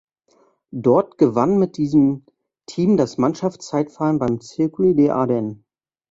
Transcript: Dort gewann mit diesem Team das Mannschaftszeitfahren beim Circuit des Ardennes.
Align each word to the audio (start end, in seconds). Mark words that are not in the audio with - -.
Dort 0.73 1.19
gewann 1.19 1.59
mit 1.59 1.77
diesem 1.77 2.25
Team 2.65 2.97
das 2.97 3.19
Mannschaftszeitfahren 3.19 4.17
beim 4.17 4.41
Circuit 4.41 4.97
des 4.97 5.11
Ardennes. 5.11 5.57